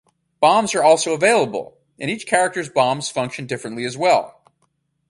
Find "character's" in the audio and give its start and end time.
2.25-2.69